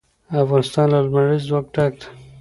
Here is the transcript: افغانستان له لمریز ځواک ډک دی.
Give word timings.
افغانستان 0.43 0.87
له 0.93 0.99
لمریز 1.05 1.43
ځواک 1.49 1.65
ډک 1.73 1.93
دی. 1.99 2.07